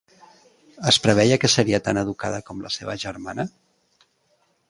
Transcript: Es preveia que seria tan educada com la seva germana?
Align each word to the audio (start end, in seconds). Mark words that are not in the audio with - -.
Es 0.91 0.97
preveia 1.03 1.37
que 1.43 1.51
seria 1.55 1.81
tan 1.89 2.01
educada 2.03 2.41
com 2.49 2.65
la 2.65 2.73
seva 2.79 2.95
germana? 3.05 3.49